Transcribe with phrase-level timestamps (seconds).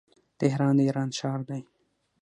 [0.39, 1.61] تهران د ايران ښار دی.